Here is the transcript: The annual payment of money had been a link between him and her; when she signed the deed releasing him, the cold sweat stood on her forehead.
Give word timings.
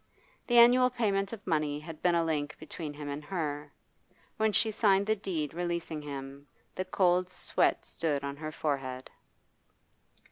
The 0.47 0.57
annual 0.57 0.89
payment 0.89 1.31
of 1.31 1.45
money 1.45 1.79
had 1.79 2.01
been 2.01 2.15
a 2.15 2.23
link 2.25 2.57
between 2.57 2.91
him 2.95 3.07
and 3.07 3.23
her; 3.25 3.71
when 4.37 4.51
she 4.51 4.71
signed 4.71 5.05
the 5.05 5.15
deed 5.15 5.53
releasing 5.53 6.01
him, 6.01 6.47
the 6.73 6.85
cold 6.85 7.29
sweat 7.29 7.85
stood 7.85 8.23
on 8.23 8.35
her 8.37 8.51
forehead. 8.51 9.11